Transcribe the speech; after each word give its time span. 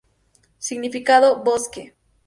Significado: 0.57 1.43
"Bosque". 1.43 1.93